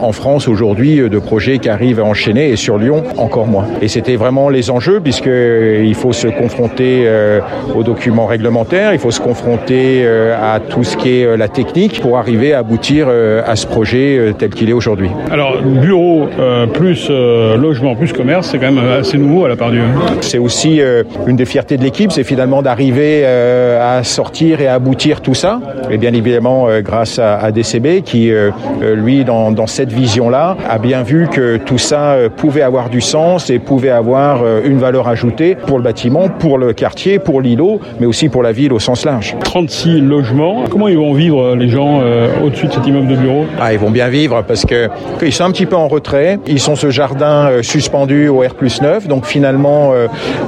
en 0.00 0.12
France 0.12 0.48
aujourd'hui 0.48 1.08
de 1.08 1.18
projets 1.34 1.58
qui 1.58 1.68
arrivent 1.68 1.98
à 1.98 2.04
enchaîner 2.04 2.50
et 2.50 2.54
sur 2.54 2.78
Lyon 2.78 3.02
encore 3.16 3.48
moins. 3.48 3.66
Et 3.82 3.88
c'était 3.88 4.14
vraiment 4.14 4.50
les 4.50 4.70
enjeux 4.70 5.00
puisqu'il 5.00 5.94
faut 5.96 6.12
se 6.12 6.28
confronter 6.28 7.02
euh, 7.06 7.40
aux 7.74 7.82
documents 7.82 8.26
réglementaires, 8.26 8.92
il 8.92 9.00
faut 9.00 9.10
se 9.10 9.20
confronter 9.20 10.04
euh, 10.04 10.36
à 10.40 10.60
tout 10.60 10.84
ce 10.84 10.96
qui 10.96 11.08
est 11.08 11.24
euh, 11.24 11.36
la 11.36 11.48
technique 11.48 12.00
pour 12.00 12.18
arriver 12.18 12.54
à 12.54 12.60
aboutir 12.60 13.08
à 13.08 13.56
ce 13.56 13.66
projet 13.66 14.32
tel 14.38 14.50
qu'il 14.50 14.70
est 14.70 14.72
aujourd'hui. 14.72 15.10
Alors 15.28 15.60
bureau 15.60 16.28
plus 16.72 17.10
logement 17.10 17.96
plus 17.96 18.12
commerce, 18.12 18.50
c'est 18.50 18.58
quand 18.58 18.70
même 18.70 18.88
assez 19.00 19.18
nouveau 19.18 19.46
à 19.46 19.48
la 19.48 19.56
part 19.56 19.72
du. 19.72 19.80
C'est 20.20 20.38
aussi 20.38 20.80
une 21.26 21.36
des 21.36 21.46
fiertés 21.46 21.76
de 21.76 21.82
l'équipe, 21.82 22.12
c'est 22.12 22.22
finalement 22.22 22.62
d'arriver 22.62 23.24
à 23.24 24.04
sortir 24.04 24.60
et 24.60 24.68
à 24.68 24.74
aboutir 24.74 25.20
tout 25.20 25.34
ça. 25.34 25.60
Et 25.90 25.98
bien 25.98 26.12
évidemment 26.14 26.68
grâce 26.80 27.18
à, 27.18 27.50
DCB 27.50 28.02
qui 28.04 28.32
lui 28.94 29.24
dans, 29.24 29.50
dans 29.50 29.66
cette 29.66 29.92
vision-là 29.92 30.56
a 30.68 30.78
bien 30.78 31.02
vu 31.02 31.23
que 31.26 31.56
tout 31.56 31.78
ça 31.78 32.12
euh, 32.12 32.28
pouvait 32.28 32.62
avoir 32.62 32.88
du 32.88 33.00
sens 33.00 33.50
et 33.50 33.58
pouvait 33.58 33.90
avoir 33.90 34.42
euh, 34.42 34.60
une 34.64 34.78
valeur 34.78 35.08
ajoutée 35.08 35.54
pour 35.54 35.78
le 35.78 35.84
bâtiment, 35.84 36.28
pour 36.28 36.58
le 36.58 36.72
quartier, 36.72 37.18
pour 37.18 37.40
l'îlot, 37.40 37.80
mais 38.00 38.06
aussi 38.06 38.28
pour 38.28 38.42
la 38.42 38.52
ville 38.52 38.72
au 38.72 38.78
sens 38.78 39.04
large. 39.04 39.36
36 39.40 40.00
logements. 40.00 40.64
Comment 40.70 40.88
ils 40.88 40.96
vont 40.96 41.12
vivre 41.14 41.40
euh, 41.40 41.56
les 41.56 41.68
gens 41.68 42.02
au-dessus 42.44 42.66
de 42.66 42.72
cet 42.72 42.86
immeuble 42.86 43.08
de 43.08 43.16
bureau? 43.16 43.44
Ah, 43.60 43.72
ils 43.72 43.78
vont 43.78 43.90
bien 43.90 44.08
vivre 44.08 44.42
parce 44.46 44.64
que 44.64 44.88
ils 45.22 45.32
sont 45.32 45.44
un 45.44 45.50
petit 45.50 45.66
peu 45.66 45.76
en 45.76 45.88
retrait. 45.88 46.38
Ils 46.46 46.60
sont 46.60 46.76
ce 46.76 46.90
jardin 46.90 47.62
suspendu 47.62 48.28
au 48.28 48.40
R 48.40 48.54
9, 48.82 49.08
donc 49.08 49.26
finalement 49.26 49.92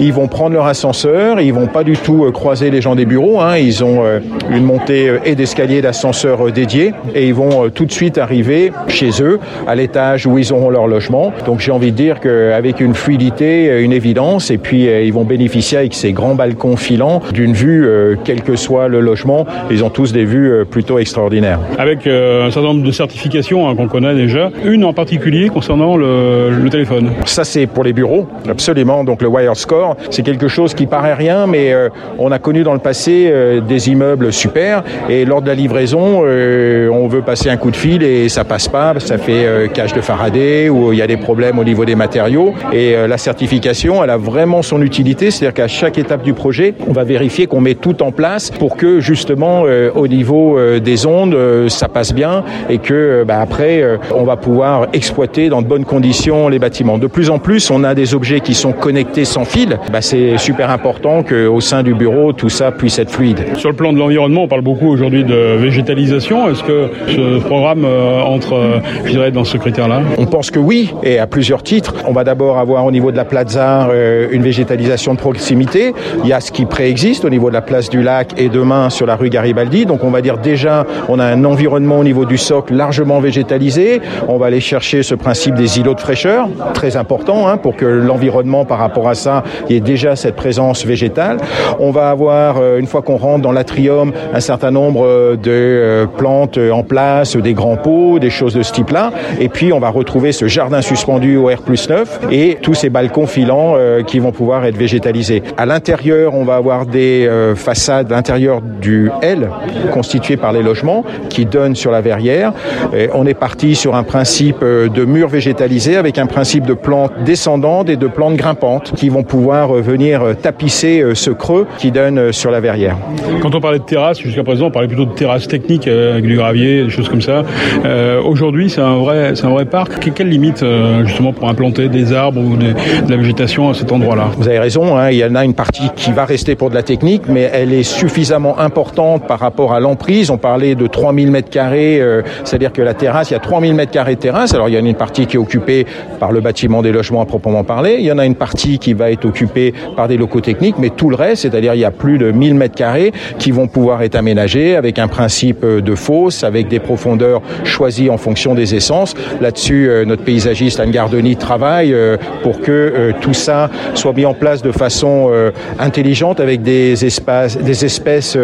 ils 0.00 0.12
vont 0.12 0.28
prendre 0.28 0.54
leur 0.54 0.66
ascenseur. 0.66 1.40
Ils 1.40 1.52
vont 1.52 1.66
pas 1.66 1.84
du 1.84 1.96
tout 1.96 2.30
croiser 2.32 2.70
les 2.70 2.80
gens 2.80 2.94
des 2.94 3.06
bureaux. 3.06 3.40
Hein. 3.40 3.56
Ils 3.56 3.84
ont 3.84 4.02
une 4.50 4.64
montée 4.64 5.18
et 5.24 5.34
d'escalier 5.34 5.82
d'ascenseur 5.82 6.50
dédiés 6.52 6.92
et 7.14 7.26
ils 7.26 7.34
vont 7.34 7.70
tout 7.70 7.84
de 7.84 7.92
suite 7.92 8.18
arriver 8.18 8.72
chez 8.88 9.10
eux 9.20 9.38
à 9.66 9.74
l'étage 9.74 10.26
où 10.26 10.38
ils 10.38 10.52
ont 10.52 10.65
leur 10.70 10.86
logement. 10.86 11.32
Donc 11.46 11.60
j'ai 11.60 11.72
envie 11.72 11.92
de 11.92 11.96
dire 11.96 12.20
qu'avec 12.20 12.80
une 12.80 12.94
fluidité, 12.94 13.70
euh, 13.70 13.82
une 13.82 13.92
évidence, 13.92 14.50
et 14.50 14.58
puis 14.58 14.88
euh, 14.88 15.02
ils 15.02 15.12
vont 15.12 15.24
bénéficier 15.24 15.78
avec 15.78 15.94
ces 15.94 16.12
grands 16.12 16.34
balcons 16.34 16.76
filants 16.76 17.20
d'une 17.32 17.52
vue, 17.52 17.86
euh, 17.86 18.16
quel 18.24 18.42
que 18.42 18.56
soit 18.56 18.88
le 18.88 19.00
logement, 19.00 19.46
ils 19.70 19.84
ont 19.84 19.90
tous 19.90 20.12
des 20.12 20.24
vues 20.24 20.64
plutôt 20.70 20.98
extraordinaires. 20.98 21.60
Avec 21.78 22.06
un 22.06 22.50
certain 22.50 22.68
nombre 22.68 22.84
de 22.84 22.90
certifications 22.90 23.68
hein, 23.68 23.76
qu'on 23.76 23.88
connaît 23.88 24.14
déjà, 24.14 24.50
une 24.64 24.84
en 24.84 24.92
particulier 24.92 25.48
concernant 25.48 25.96
le, 25.96 26.66
téléphone. 26.70 27.10
Ça 27.24 27.44
c'est 27.44 27.66
pour 27.66 27.84
les 27.84 27.92
bureaux, 27.92 28.26
absolument. 28.48 29.04
Donc 29.04 29.22
le 29.22 29.28
Wire 29.28 29.56
Score, 29.56 29.96
c'est 30.10 30.22
quelque 30.22 30.48
chose 30.48 30.74
qui 30.74 30.86
paraît 30.86 31.14
rien, 31.14 31.46
mais 31.46 31.72
on 32.18 32.32
a 32.32 32.38
connu 32.38 32.64
dans 32.64 32.72
le 32.72 32.80
passé 32.80 33.32
des 33.66 33.88
immeubles 33.88 34.32
super, 34.32 34.82
et 35.08 35.24
lors 35.24 35.42
de 35.42 35.46
la 35.46 35.54
livraison, 35.54 36.22
on 36.22 37.08
veut 37.08 37.22
passer 37.22 37.50
un 37.50 37.56
coup 37.56 37.70
de 37.70 37.76
fil 37.76 38.02
et 38.02 38.28
ça 38.28 38.44
passe 38.44 38.68
pas, 38.68 38.94
ça 38.98 39.18
fait 39.18 39.70
cage 39.72 39.94
de 39.94 40.00
Faraday, 40.00 40.55
où 40.68 40.92
il 40.92 40.98
y 40.98 41.02
a 41.02 41.06
des 41.06 41.16
problèmes 41.16 41.58
au 41.58 41.64
niveau 41.64 41.84
des 41.84 41.94
matériaux. 41.94 42.54
Et 42.72 42.94
la 43.06 43.18
certification, 43.18 44.02
elle 44.02 44.10
a 44.10 44.16
vraiment 44.16 44.62
son 44.62 44.82
utilité, 44.82 45.30
c'est-à-dire 45.30 45.54
qu'à 45.54 45.68
chaque 45.68 45.98
étape 45.98 46.22
du 46.22 46.32
projet, 46.32 46.74
on 46.88 46.92
va 46.92 47.04
vérifier 47.04 47.46
qu'on 47.46 47.60
met 47.60 47.74
tout 47.74 48.02
en 48.02 48.12
place 48.12 48.50
pour 48.50 48.76
que 48.76 49.00
justement 49.00 49.64
au 49.94 50.08
niveau 50.08 50.58
des 50.78 51.06
ondes, 51.06 51.36
ça 51.68 51.88
passe 51.88 52.14
bien 52.14 52.44
et 52.68 52.78
que 52.78 53.24
bah, 53.26 53.40
après, 53.40 53.82
on 54.14 54.24
va 54.24 54.36
pouvoir 54.36 54.86
exploiter 54.92 55.48
dans 55.48 55.62
de 55.62 55.66
bonnes 55.66 55.84
conditions 55.84 56.48
les 56.48 56.58
bâtiments. 56.58 56.98
De 56.98 57.06
plus 57.06 57.30
en 57.30 57.38
plus, 57.38 57.70
on 57.70 57.84
a 57.84 57.94
des 57.94 58.14
objets 58.14 58.40
qui 58.40 58.54
sont 58.54 58.72
connectés 58.72 59.24
sans 59.24 59.44
fil. 59.44 59.78
Bah, 59.92 60.00
c'est 60.00 60.38
super 60.38 60.70
important 60.70 61.22
qu'au 61.22 61.60
sein 61.60 61.82
du 61.82 61.94
bureau, 61.94 62.32
tout 62.32 62.48
ça 62.48 62.72
puisse 62.72 62.98
être 62.98 63.10
fluide. 63.10 63.44
Sur 63.56 63.70
le 63.70 63.76
plan 63.76 63.92
de 63.92 63.98
l'environnement, 63.98 64.44
on 64.44 64.48
parle 64.48 64.62
beaucoup 64.62 64.88
aujourd'hui 64.88 65.24
de 65.24 65.56
végétalisation. 65.56 66.48
Est-ce 66.50 66.62
que 66.62 66.90
ce 67.08 67.38
programme 67.40 67.84
euh, 67.84 68.20
entre, 68.22 68.54
euh, 68.54 68.78
je 69.04 69.10
dirais, 69.10 69.30
dans 69.30 69.44
ce 69.44 69.56
critère-là? 69.56 70.02
On 70.18 70.26
pense 70.26 70.45
que 70.50 70.58
oui, 70.58 70.92
et 71.02 71.18
à 71.18 71.26
plusieurs 71.26 71.62
titres. 71.62 71.94
On 72.06 72.12
va 72.12 72.24
d'abord 72.24 72.58
avoir 72.58 72.84
au 72.84 72.90
niveau 72.90 73.10
de 73.10 73.16
la 73.16 73.24
plaza 73.24 73.88
euh, 73.88 74.28
une 74.30 74.42
végétalisation 74.42 75.14
de 75.14 75.18
proximité. 75.18 75.94
Il 76.22 76.28
y 76.28 76.32
a 76.32 76.40
ce 76.40 76.52
qui 76.52 76.64
préexiste 76.66 77.24
au 77.24 77.30
niveau 77.30 77.48
de 77.48 77.54
la 77.54 77.62
place 77.62 77.88
du 77.88 78.02
lac 78.02 78.34
et 78.36 78.48
demain 78.48 78.90
sur 78.90 79.06
la 79.06 79.16
rue 79.16 79.30
Garibaldi. 79.30 79.86
Donc 79.86 80.04
on 80.04 80.10
va 80.10 80.20
dire 80.20 80.38
déjà, 80.38 80.86
on 81.08 81.18
a 81.18 81.24
un 81.24 81.44
environnement 81.44 81.98
au 81.98 82.04
niveau 82.04 82.24
du 82.24 82.38
socle 82.38 82.74
largement 82.74 83.20
végétalisé. 83.20 84.00
On 84.28 84.38
va 84.38 84.46
aller 84.46 84.60
chercher 84.60 85.02
ce 85.02 85.14
principe 85.14 85.54
des 85.54 85.78
îlots 85.78 85.94
de 85.94 86.00
fraîcheur, 86.00 86.48
très 86.74 86.96
important 86.96 87.48
hein, 87.48 87.56
pour 87.56 87.76
que 87.76 87.86
l'environnement 87.86 88.64
par 88.64 88.78
rapport 88.78 89.08
à 89.08 89.14
ça, 89.14 89.42
ait 89.68 89.80
déjà 89.80 90.16
cette 90.16 90.36
présence 90.36 90.84
végétale. 90.84 91.38
On 91.78 91.90
va 91.90 92.10
avoir, 92.10 92.56
une 92.76 92.86
fois 92.86 93.02
qu'on 93.02 93.16
rentre 93.16 93.42
dans 93.42 93.52
l'atrium, 93.52 94.12
un 94.32 94.40
certain 94.40 94.70
nombre 94.70 95.04
euh, 95.04 95.36
de 95.36 95.50
euh, 95.50 96.06
plantes 96.06 96.58
en 96.58 96.82
place, 96.82 97.36
des 97.36 97.54
grands 97.54 97.76
pots, 97.76 98.18
des 98.18 98.30
choses 98.30 98.54
de 98.54 98.62
ce 98.62 98.72
type-là. 98.72 99.10
Et 99.40 99.48
puis, 99.48 99.72
on 99.72 99.78
va 99.78 99.90
retrouver 99.90 100.32
ce 100.36 100.46
jardin 100.46 100.82
suspendu 100.82 101.36
au 101.36 101.46
R 101.46 101.62
9 101.88 102.20
et 102.30 102.58
tous 102.60 102.74
ces 102.74 102.90
balcons 102.90 103.26
filants 103.26 103.74
euh, 103.76 104.02
qui 104.02 104.18
vont 104.18 104.32
pouvoir 104.32 104.64
être 104.64 104.76
végétalisés. 104.76 105.42
À 105.56 105.66
l'intérieur, 105.66 106.34
on 106.34 106.44
va 106.44 106.56
avoir 106.56 106.86
des 106.86 107.28
façades, 107.54 108.10
l'intérieur 108.10 108.60
du 108.60 109.10
L, 109.22 109.50
constitué 109.92 110.36
par 110.36 110.52
les 110.52 110.62
logements, 110.62 111.04
qui 111.28 111.44
donnent 111.46 111.74
sur 111.74 111.90
la 111.90 112.00
verrière. 112.00 112.52
Et 112.94 113.08
on 113.14 113.26
est 113.26 113.34
parti 113.34 113.74
sur 113.74 113.94
un 113.94 114.02
principe 114.02 114.62
de 114.62 115.04
murs 115.04 115.28
végétalisés 115.28 115.96
avec 115.96 116.18
un 116.18 116.26
principe 116.26 116.66
de 116.66 116.74
plantes 116.74 117.12
descendantes 117.24 117.88
et 117.88 117.96
de 117.96 118.06
plantes 118.06 118.36
grimpantes 118.36 118.92
qui 118.94 119.08
vont 119.08 119.22
pouvoir 119.22 119.72
venir 119.72 120.22
tapisser 120.40 121.02
ce 121.14 121.30
creux 121.30 121.66
qui 121.78 121.90
donne 121.90 122.32
sur 122.32 122.50
la 122.50 122.60
verrière. 122.60 122.96
Quand 123.40 123.54
on 123.54 123.60
parlait 123.60 123.78
de 123.78 123.84
terrasse, 123.84 124.20
jusqu'à 124.20 124.44
présent, 124.44 124.66
on 124.66 124.70
parlait 124.70 124.88
plutôt 124.88 125.04
de 125.04 125.14
terrasse 125.14 125.48
technique 125.48 125.88
euh, 125.88 126.12
avec 126.12 126.24
du 126.24 126.36
gravier, 126.36 126.84
des 126.84 126.90
choses 126.90 127.08
comme 127.08 127.22
ça. 127.22 127.44
Euh, 127.84 128.20
Aujourd'hui, 128.22 128.70
c'est 128.70 128.80
un 128.80 128.96
vrai, 128.96 129.32
c'est 129.34 129.44
un 129.44 129.50
vrai 129.50 129.64
parc. 129.64 129.98
Quelles 130.16 130.30
limites 130.30 130.62
euh, 130.62 131.04
justement 131.04 131.34
pour 131.34 131.46
implanter 131.46 131.90
des 131.90 132.14
arbres 132.14 132.40
ou 132.40 132.56
de 132.56 132.72
la 133.06 133.16
végétation 133.18 133.68
à 133.68 133.74
cet 133.74 133.92
endroit-là? 133.92 134.30
Vous 134.38 134.48
avez 134.48 134.58
raison. 134.58 134.96
Hein, 134.96 135.10
il 135.10 135.18
y 135.18 135.24
en 135.26 135.34
a 135.34 135.44
une 135.44 135.52
partie 135.52 135.90
qui 135.94 136.10
va 136.10 136.24
rester 136.24 136.54
pour 136.54 136.70
de 136.70 136.74
la 136.74 136.82
technique, 136.82 137.24
mais 137.28 137.50
elle 137.52 137.74
est 137.74 137.82
suffisamment 137.82 138.58
importante 138.58 139.26
par 139.26 139.38
rapport 139.38 139.74
à 139.74 139.80
l'emprise. 139.80 140.30
On 140.30 140.38
parlait 140.38 140.74
de 140.74 140.86
3000 140.86 141.30
mètres 141.30 141.50
carrés, 141.50 142.00
euh, 142.00 142.22
c'est-à-dire 142.44 142.72
que 142.72 142.80
la 142.80 142.94
terrasse, 142.94 143.28
il 143.28 143.34
y 143.34 143.36
a 143.36 143.40
3000 143.40 143.74
mètres 143.74 143.92
carrés 143.92 144.14
de 144.14 144.20
terrasse. 144.20 144.54
Alors 144.54 144.70
il 144.70 144.74
y 144.74 144.78
en 144.78 144.86
a 144.86 144.88
une 144.88 144.94
partie 144.94 145.26
qui 145.26 145.36
est 145.36 145.38
occupée 145.38 145.84
par 146.18 146.32
le 146.32 146.40
bâtiment 146.40 146.80
des 146.80 146.92
logements 146.92 147.20
à 147.20 147.26
proprement 147.26 147.62
parler. 147.62 147.96
Il 147.98 148.06
y 148.06 148.12
en 148.12 148.16
a 148.16 148.24
une 148.24 148.36
partie 148.36 148.78
qui 148.78 148.94
va 148.94 149.10
être 149.10 149.26
occupée 149.26 149.74
par 149.96 150.08
des 150.08 150.16
locaux 150.16 150.40
techniques, 150.40 150.76
mais 150.78 150.88
tout 150.88 151.10
le 151.10 151.16
reste, 151.16 151.42
c'est-à-dire 151.42 151.74
il 151.74 151.80
y 151.80 151.84
a 151.84 151.90
plus 151.90 152.16
de 152.16 152.30
1000 152.30 152.54
mètres 152.54 152.74
carrés 152.74 153.12
qui 153.38 153.50
vont 153.50 153.66
pouvoir 153.66 154.00
être 154.00 154.14
aménagés 154.14 154.76
avec 154.76 154.98
un 154.98 155.08
principe 155.08 155.62
de 155.66 155.94
fosse, 155.94 156.42
avec 156.42 156.68
des 156.68 156.78
profondeurs 156.78 157.42
choisies 157.64 158.08
en 158.08 158.16
fonction 158.16 158.54
des 158.54 158.74
essences. 158.74 159.14
Là-dessus, 159.42 159.90
euh, 159.90 160.05
notre 160.06 160.22
paysagiste 160.22 160.80
Anne 160.80 160.90
Gardoni 160.90 161.36
travaille 161.36 161.92
euh, 161.92 162.16
pour 162.42 162.60
que 162.60 162.70
euh, 162.70 163.12
tout 163.20 163.34
ça 163.34 163.70
soit 163.94 164.12
mis 164.12 164.24
en 164.24 164.34
place 164.34 164.62
de 164.62 164.72
façon 164.72 165.30
intelligente 165.78 166.40
avec 166.40 166.62
des 166.62 167.04
espèces 167.04 168.38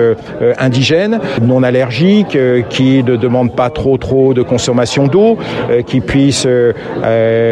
indigènes, 0.59 1.21
non 1.43 1.63
allergiques, 1.63 2.37
qui 2.69 3.03
ne 3.03 3.17
demandent 3.17 3.55
pas 3.55 3.71
trop 3.71 3.97
trop 3.97 4.35
de 4.35 4.43
consommation 4.43 5.07
d'eau, 5.07 5.39
qui 5.87 6.01
puissent 6.01 6.47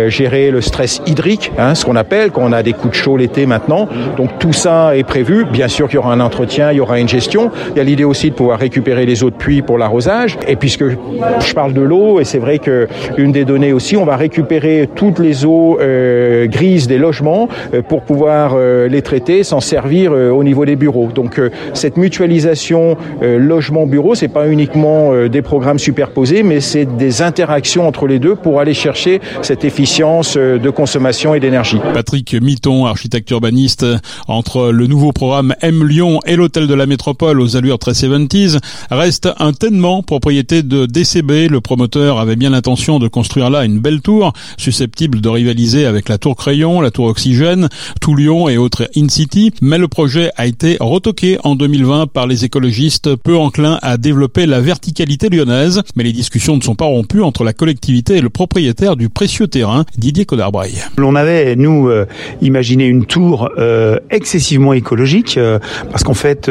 gérer 0.08 0.50
le 0.50 0.60
stress 0.60 1.02
hydrique, 1.06 1.52
hein, 1.58 1.74
ce 1.74 1.84
qu'on 1.84 1.96
appelle 1.96 2.30
quand 2.30 2.42
on 2.42 2.52
a 2.52 2.62
des 2.62 2.72
coups 2.72 2.96
de 2.96 3.02
chaud 3.02 3.16
l'été 3.16 3.46
maintenant. 3.46 3.88
Donc 4.16 4.38
tout 4.38 4.52
ça 4.52 4.96
est 4.96 5.04
prévu. 5.04 5.44
Bien 5.44 5.68
sûr 5.68 5.86
qu'il 5.88 5.96
y 5.96 5.98
aura 5.98 6.12
un 6.12 6.20
entretien, 6.20 6.72
il 6.72 6.78
y 6.78 6.80
aura 6.80 6.98
une 6.98 7.08
gestion. 7.08 7.50
Il 7.70 7.76
y 7.76 7.80
a 7.80 7.84
l'idée 7.84 8.04
aussi 8.04 8.30
de 8.30 8.34
pouvoir 8.34 8.58
récupérer 8.58 9.06
les 9.06 9.22
eaux 9.22 9.30
de 9.30 9.36
pluie 9.36 9.62
pour 9.62 9.78
l'arrosage. 9.78 10.36
Et 10.48 10.56
puisque 10.56 10.84
je 10.88 11.54
parle 11.54 11.72
de 11.72 11.80
l'eau, 11.80 12.20
et 12.20 12.24
c'est 12.24 12.38
vrai 12.38 12.58
que 12.58 12.88
une 13.16 13.32
des 13.32 13.44
données 13.44 13.72
aussi, 13.72 13.96
on 14.00 14.04
va 14.04 14.16
récupérer 14.16 14.88
toutes 14.94 15.18
les 15.18 15.44
eaux 15.44 15.78
euh, 15.80 16.46
grises 16.46 16.86
des 16.86 16.98
logements 16.98 17.48
euh, 17.74 17.82
pour 17.82 18.02
pouvoir 18.02 18.52
euh, 18.54 18.88
les 18.88 19.02
traiter, 19.02 19.44
s'en 19.44 19.60
servir 19.60 20.12
au 20.12 20.42
niveau 20.42 20.64
des 20.64 20.76
bureaux. 20.76 21.10
Donc 21.14 21.40
cette 21.74 21.96
mutualisation 21.96 22.96
logement-bureau, 23.20 24.14
c'est 24.14 24.28
pas 24.28 24.48
uniquement 24.48 25.12
des 25.28 25.42
programmes 25.42 25.78
superposés, 25.78 26.42
mais 26.42 26.60
c'est 26.60 26.84
des 26.84 27.22
interactions 27.22 27.86
entre 27.86 28.06
les 28.06 28.18
deux 28.18 28.34
pour 28.34 28.60
aller 28.60 28.74
chercher 28.74 29.20
cette 29.42 29.64
efficience 29.64 30.36
de 30.36 30.70
consommation 30.70 31.34
et 31.34 31.40
d'énergie. 31.40 31.78
Patrick 31.92 32.34
Mitton, 32.40 32.86
architecte 32.86 33.30
urbaniste, 33.30 33.86
entre 34.28 34.70
le 34.70 34.86
nouveau 34.86 35.12
programme 35.12 35.54
M 35.60 35.86
Lyon 35.86 36.20
et 36.26 36.36
l'hôtel 36.36 36.66
de 36.66 36.74
la 36.74 36.86
métropole 36.86 37.40
aux 37.40 37.56
allures 37.56 37.78
très 37.78 37.92
70s, 37.92 38.58
reste 38.90 39.28
un 39.38 39.52
Tenement, 39.52 40.02
propriété 40.02 40.62
de 40.62 40.86
DCB. 40.86 41.48
Le 41.50 41.60
promoteur 41.60 42.18
avait 42.18 42.36
bien 42.36 42.50
l'intention 42.50 42.98
de 42.98 43.08
construire 43.08 43.50
là 43.50 43.64
une 43.64 43.78
belle 43.78 43.89
tour, 43.98 44.32
susceptible 44.56 45.20
de 45.20 45.28
rivaliser 45.28 45.86
avec 45.86 46.08
la 46.08 46.18
tour 46.18 46.36
Crayon, 46.36 46.80
la 46.80 46.92
tour 46.92 47.06
Oxygène, 47.06 47.68
tout 48.00 48.14
Lyon 48.14 48.48
et 48.48 48.56
autres 48.56 48.88
in-city, 48.96 49.52
mais 49.60 49.78
le 49.78 49.88
projet 49.88 50.30
a 50.36 50.46
été 50.46 50.76
retoqué 50.78 51.38
en 51.42 51.56
2020 51.56 52.06
par 52.06 52.28
les 52.28 52.44
écologistes 52.44 53.16
peu 53.16 53.36
enclins 53.36 53.78
à 53.82 53.96
développer 53.96 54.46
la 54.46 54.60
verticalité 54.60 55.28
lyonnaise. 55.28 55.82
Mais 55.96 56.04
les 56.04 56.12
discussions 56.12 56.56
ne 56.56 56.62
sont 56.62 56.74
pas 56.74 56.84
rompues 56.84 57.22
entre 57.22 57.42
la 57.42 57.52
collectivité 57.52 58.16
et 58.16 58.20
le 58.20 58.30
propriétaire 58.30 58.96
du 58.96 59.08
précieux 59.08 59.48
terrain, 59.48 59.84
Didier 59.96 60.24
Codarbraille. 60.24 60.82
On 60.98 61.14
avait, 61.16 61.56
nous, 61.56 61.88
euh, 61.88 62.06
imaginé 62.40 62.86
une 62.86 63.04
tour 63.04 63.50
euh, 63.58 63.98
excessivement 64.10 64.72
écologique, 64.72 65.36
euh, 65.38 65.58
parce 65.90 66.04
qu'en 66.04 66.14
fait, 66.14 66.50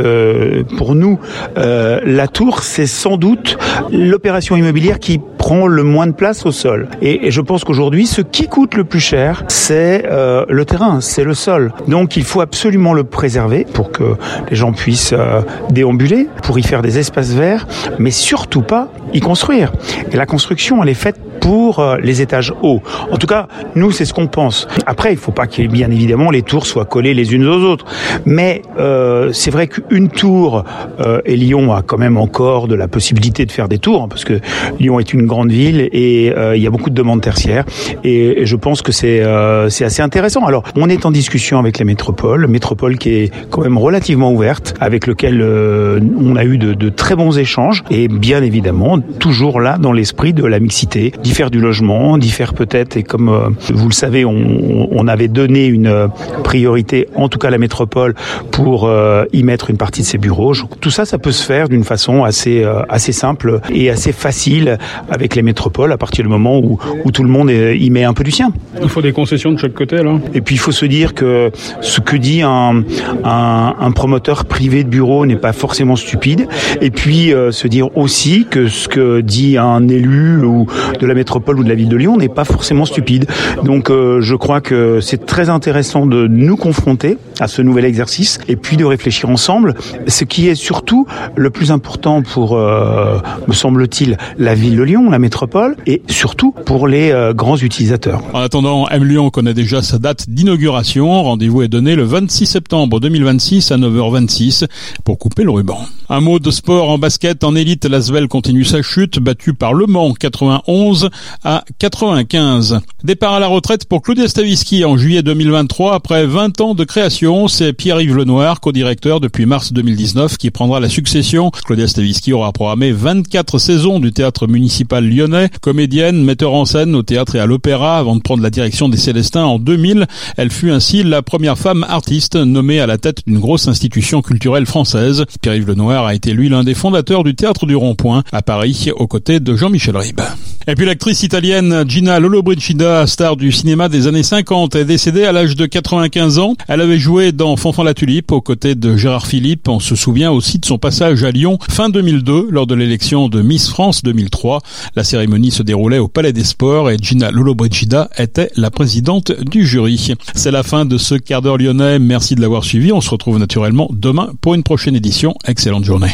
pour 0.77 0.95
nous, 0.95 1.19
la 1.55 2.27
tour, 2.27 2.63
c'est 2.63 2.87
sans 2.87 3.17
doute 3.17 3.57
l'opération 3.91 4.55
immobilière 4.55 4.99
qui 4.99 5.19
prend 5.37 5.67
le 5.67 5.83
moins 5.83 6.07
de 6.07 6.11
place 6.11 6.45
au 6.45 6.51
sol. 6.51 6.87
Et, 7.01 7.28
je 7.31 7.41
pense 7.41 7.63
qu'aujourd'hui, 7.63 8.05
ce 8.05 8.21
qui 8.21 8.47
coûte 8.47 8.75
le 8.75 8.83
plus 8.83 8.99
cher, 8.99 9.43
c'est 9.47 10.05
euh, 10.05 10.45
le 10.49 10.65
terrain, 10.65 11.01
c'est 11.01 11.23
le 11.23 11.33
sol. 11.33 11.73
Donc 11.87 12.17
il 12.17 12.23
faut 12.23 12.41
absolument 12.41 12.93
le 12.93 13.03
préserver 13.03 13.65
pour 13.73 13.91
que 13.91 14.15
les 14.49 14.55
gens 14.55 14.71
puissent 14.71 15.13
euh, 15.13 15.41
déambuler, 15.69 16.27
pour 16.43 16.59
y 16.59 16.63
faire 16.63 16.81
des 16.81 16.97
espaces 16.97 17.31
verts, 17.31 17.67
mais 17.99 18.11
surtout 18.11 18.61
pas 18.61 18.89
y 19.13 19.19
construire. 19.19 19.71
Et 20.11 20.17
la 20.17 20.25
construction, 20.25 20.81
elle 20.83 20.89
est 20.89 20.93
faite 20.93 21.17
pour 21.39 21.79
euh, 21.79 21.97
les 21.97 22.21
étages 22.21 22.53
hauts. 22.61 22.81
En 23.11 23.17
tout 23.17 23.27
cas, 23.27 23.47
nous, 23.75 23.91
c'est 23.91 24.05
ce 24.05 24.13
qu'on 24.13 24.27
pense. 24.27 24.67
Après, 24.85 25.11
il 25.11 25.17
faut 25.17 25.31
pas 25.31 25.47
que, 25.47 25.65
bien 25.67 25.89
évidemment, 25.89 26.31
les 26.31 26.41
tours 26.41 26.65
soient 26.65 26.85
collées 26.85 27.13
les 27.13 27.33
unes 27.33 27.47
aux 27.47 27.63
autres. 27.63 27.85
Mais 28.25 28.61
euh, 28.77 29.31
c'est 29.33 29.51
vrai 29.51 29.67
qu'une 29.67 30.09
tour, 30.09 30.63
euh, 30.99 31.21
et 31.25 31.35
Lyon 31.35 31.73
a 31.73 31.81
quand 31.81 31.97
même 31.97 32.17
encore 32.17 32.67
de 32.67 32.75
la 32.75 32.87
possibilité 32.87 33.45
de 33.45 33.51
faire 33.51 33.67
des 33.67 33.79
tours, 33.79 34.03
hein, 34.03 34.07
parce 34.09 34.25
que 34.25 34.39
Lyon 34.79 34.99
est 34.99 35.13
une 35.13 35.25
grande 35.25 35.51
ville 35.51 35.89
et 35.91 36.31
euh, 36.35 36.55
il 36.55 36.61
y 36.61 36.67
a 36.67 36.69
beaucoup 36.69 36.89
de 36.89 36.95
demandes 36.95 37.18
tertiaires. 37.19 37.65
Et, 38.03 38.45
je 38.45 38.55
pense 38.55 38.81
que 38.81 38.91
c'est 38.91 39.23
c'est 39.69 39.85
assez 39.85 40.01
intéressant. 40.01 40.45
Alors, 40.45 40.63
on 40.75 40.89
est 40.89 41.05
en 41.05 41.11
discussion 41.11 41.59
avec 41.59 41.79
la 41.79 41.85
métropole, 41.85 42.47
métropole 42.47 42.97
qui 42.97 43.09
est 43.09 43.31
quand 43.49 43.61
même 43.61 43.77
relativement 43.77 44.31
ouverte, 44.31 44.75
avec 44.79 45.07
lequel 45.07 45.41
on 45.41 46.35
a 46.35 46.43
eu 46.45 46.57
de, 46.57 46.73
de 46.73 46.89
très 46.89 47.15
bons 47.15 47.37
échanges, 47.37 47.83
et 47.89 48.07
bien 48.07 48.41
évidemment, 48.43 48.99
toujours 49.19 49.59
là 49.59 49.77
dans 49.77 49.91
l'esprit 49.91 50.33
de 50.33 50.45
la 50.45 50.59
mixité 50.59 51.11
d'y 51.23 51.33
du 51.51 51.59
logement, 51.59 52.17
d'y 52.17 52.31
peut-être, 52.55 52.97
et 52.97 53.03
comme 53.03 53.29
euh, 53.29 53.49
vous 53.73 53.87
le 53.87 53.93
savez, 53.93 54.25
on, 54.25 54.87
on, 54.91 55.07
avait 55.07 55.27
donné 55.27 55.65
une 55.65 55.87
euh, 55.87 56.07
priorité, 56.43 57.07
en 57.15 57.29
tout 57.29 57.39
cas 57.39 57.49
la 57.49 57.57
métropole, 57.57 58.15
pour 58.51 58.85
euh, 58.85 59.25
y 59.33 59.43
mettre 59.43 59.69
une 59.69 59.77
partie 59.77 60.01
de 60.01 60.05
ses 60.05 60.17
bureaux. 60.17 60.53
Tout 60.81 60.89
ça, 60.89 61.05
ça 61.05 61.17
peut 61.17 61.31
se 61.31 61.43
faire 61.43 61.69
d'une 61.69 61.83
façon 61.83 62.23
assez, 62.23 62.65
assez 62.89 63.11
simple 63.11 63.59
et 63.73 63.89
assez 63.89 64.11
facile 64.11 64.77
avec 65.09 65.35
les 65.35 65.41
métropoles 65.41 65.91
à 65.91 65.97
partir 65.97 66.23
du 66.23 66.29
moment 66.29 66.57
où, 66.59 66.79
où 67.05 67.08
tout 67.11 67.23
le 67.23 67.29
monde 67.29 67.51
y 67.51 67.89
met 67.89 68.03
un 68.03 68.13
peu 68.13 68.23
du 68.23 68.31
sien. 68.31 68.51
Il 68.81 68.89
faut 68.89 69.01
des 69.01 69.11
concessions 69.11 69.51
de 69.51 69.57
chaque 69.57 69.73
côté, 69.73 70.03
là. 70.03 70.17
Et 70.33 70.41
puis 70.41 70.55
il 70.55 70.59
faut 70.59 70.71
se 70.71 70.85
dire 70.85 71.13
que 71.13 71.51
ce 71.81 71.99
que 71.99 72.15
dit 72.15 72.41
un, 72.41 72.83
un, 73.23 73.75
un 73.79 73.91
promoteur 73.91 74.45
privé 74.45 74.83
de 74.83 74.89
bureau 74.89 75.25
n'est 75.25 75.35
pas 75.35 75.53
forcément 75.53 75.95
stupide. 75.95 76.47
Et 76.81 76.91
puis 76.91 77.33
se 77.51 77.67
dire 77.67 77.95
aussi 77.97 78.45
que 78.49 78.67
ce 78.67 78.87
que 78.87 79.21
dit 79.21 79.57
un 79.57 79.87
élu 79.87 80.43
ou 80.43 80.67
de 80.99 81.05
la 81.05 81.13
métropole 81.13 81.59
ou 81.59 81.63
de 81.63 81.69
la 81.69 81.75
ville 81.75 81.89
de 81.89 81.97
Lyon 81.97 82.17
n'est 82.17 82.29
pas 82.29 82.45
forcément 82.45 82.85
stupide. 82.85 83.25
Donc 83.63 83.89
euh, 83.89 84.21
je 84.21 84.35
crois 84.35 84.61
que 84.61 84.99
c'est 85.01 85.25
très 85.25 85.49
intéressant 85.49 86.05
de 86.05 86.27
nous 86.27 86.57
confronter 86.57 87.17
à 87.39 87.47
ce 87.47 87.61
nouvel 87.61 87.85
exercice 87.85 88.39
et 88.47 88.55
puis 88.55 88.77
de 88.77 88.85
réfléchir 88.85 89.29
ensemble. 89.29 89.75
Ce 90.07 90.23
qui 90.25 90.47
est 90.49 90.55
surtout 90.55 91.07
le 91.35 91.49
plus 91.49 91.71
important 91.71 92.21
pour, 92.21 92.57
euh, 92.57 93.19
me 93.47 93.53
semble-t-il, 93.53 94.17
la 94.37 94.55
ville 94.55 94.75
de 94.75 94.83
Lyon, 94.83 95.09
la 95.09 95.19
métropole, 95.19 95.75
et 95.85 96.01
surtout 96.07 96.53
pour 96.65 96.87
les 96.87 96.98
euh, 96.99 97.33
grands 97.33 97.57
utilisateurs. 97.57 98.21
En 98.33 98.39
attendant, 98.39 98.87
M 98.89 99.03
Lyon 99.03 99.29
connaît 99.29 99.53
déjà 99.53 99.81
sa 99.81 99.97
date 99.97 100.29
d'inauguration. 100.29 101.23
Rendez-vous 101.23 101.61
est 101.61 101.67
donné 101.67 101.95
le 101.95 102.03
26 102.03 102.45
septembre 102.45 102.99
2026 102.99 103.71
à 103.71 103.77
9h26 103.77 104.65
pour 105.03 105.17
couper 105.17 105.43
le 105.43 105.51
ruban. 105.51 105.79
Un 106.09 106.21
mot 106.21 106.39
de 106.39 106.51
sport 106.51 106.89
en 106.89 106.97
basket 106.97 107.43
en 107.43 107.55
élite, 107.55 107.85
l'Asvel 107.85 108.27
continue 108.27 108.65
sa 108.65 108.81
chute, 108.81 109.19
battue 109.19 109.53
par 109.53 109.73
Le 109.73 109.85
Mans 109.85 110.13
91 110.13 111.09
à 111.43 111.63
95. 111.77 112.79
Départ 113.03 113.33
à 113.33 113.39
la 113.39 113.47
retraite 113.47 113.85
pour 113.85 114.01
Claudia 114.01 114.27
Stavisky 114.27 114.83
en 114.85 114.97
juillet 114.97 115.21
2023 115.21 115.93
après 115.93 116.25
20 116.25 116.61
ans 116.61 116.75
de 116.75 116.83
création. 116.83 117.47
C'est 117.47 117.73
Pierre-Yves 117.73 118.15
Lenoir, 118.15 118.59
co-directeur 118.59 119.19
depuis 119.19 119.45
mars 119.45 119.71
2019, 119.71 120.37
qui 120.37 120.51
prendra 120.51 120.79
la 120.79 120.89
succession. 120.89 121.51
Claudia 121.51 121.87
Stavisky 121.87 122.33
aura 122.33 122.51
programmé 122.51 122.91
24 122.91 123.59
saisons 123.59 123.99
du 123.99 124.11
théâtre 124.11 124.47
municipal 124.47 125.07
lyonnais, 125.07 125.49
comédienne, 125.61 126.23
metteur 126.23 126.53
en 126.53 126.65
au 126.87 127.03
théâtre 127.03 127.35
et 127.35 127.39
à 127.39 127.45
l'opéra 127.45 127.97
avant 127.97 128.15
de 128.15 128.21
prendre 128.21 128.41
la 128.41 128.49
direction 128.49 128.89
des 128.89 128.97
Célestins 128.97 129.43
en 129.43 129.59
2000. 129.59 130.07
Elle 130.37 130.51
fut 130.51 130.71
ainsi 130.71 131.03
la 131.03 131.21
première 131.21 131.57
femme 131.57 131.85
artiste 131.87 132.35
nommée 132.35 132.79
à 132.79 132.87
la 132.87 132.97
tête 132.97 133.21
d'une 133.27 133.39
grosse 133.39 133.67
institution 133.67 134.21
culturelle 134.21 134.65
française. 134.65 135.25
Pierre-Yves 135.41 135.67
Lenoir 135.67 136.05
a 136.05 136.15
été 136.15 136.33
lui 136.33 136.49
l'un 136.49 136.63
des 136.63 136.73
fondateurs 136.73 137.23
du 137.23 137.35
Théâtre 137.35 137.65
du 137.65 137.75
Rond-Point 137.75 138.23
à 138.31 138.41
Paris 138.41 138.89
aux 138.95 139.07
côtés 139.07 139.39
de 139.39 139.55
Jean-Michel 139.55 139.97
Ribes. 139.97 140.21
Et 140.69 140.75
puis 140.75 140.85
l'actrice 140.85 141.23
italienne 141.23 141.83
Gina 141.87 142.19
Lollobrigida, 142.19 143.07
star 143.07 143.35
du 143.35 143.51
cinéma 143.51 143.89
des 143.89 144.05
années 144.05 144.21
50, 144.21 144.75
est 144.75 144.85
décédée 144.85 145.23
à 145.23 145.31
l'âge 145.31 145.55
de 145.55 145.65
95 145.65 146.37
ans. 146.37 146.53
Elle 146.67 146.81
avait 146.81 146.99
joué 146.99 147.31
dans 147.31 147.55
Fanfan 147.55 147.81
la 147.81 147.95
Tulipe 147.95 148.31
aux 148.31 148.41
côtés 148.41 148.75
de 148.75 148.95
Gérard 148.95 149.25
Philippe. 149.25 149.67
On 149.67 149.79
se 149.79 149.95
souvient 149.95 150.29
aussi 150.29 150.59
de 150.59 150.65
son 150.67 150.77
passage 150.77 151.23
à 151.23 151.31
Lyon 151.31 151.57
fin 151.71 151.89
2002 151.89 152.49
lors 152.51 152.67
de 152.67 152.75
l'élection 152.75 153.29
de 153.29 153.41
Miss 153.41 153.67
France 153.67 154.03
2003. 154.03 154.61
La 154.95 155.03
cérémonie 155.03 155.49
se 155.49 155.63
déroulait 155.63 155.97
au 155.97 156.07
Palais 156.07 156.33
des 156.33 156.43
Sports 156.43 156.91
et 156.91 156.97
Gina 157.01 157.31
Lollobrigida 157.31 158.07
était 158.19 158.51
la 158.55 158.69
présidente 158.69 159.31
du 159.31 159.65
jury. 159.65 160.13
C'est 160.35 160.51
la 160.51 160.61
fin 160.61 160.85
de 160.85 160.99
ce 160.99 161.15
quart 161.15 161.41
d'heure 161.41 161.57
lyonnais. 161.57 161.97
Merci 161.97 162.35
de 162.35 162.41
l'avoir 162.41 162.63
suivi. 162.63 162.91
On 162.91 163.01
se 163.01 163.09
retrouve 163.09 163.39
naturellement 163.39 163.89
demain 163.91 164.33
pour 164.39 164.53
une 164.53 164.61
prochaine 164.61 164.95
édition. 164.95 165.33
Excellente 165.47 165.83
journée. 165.83 166.11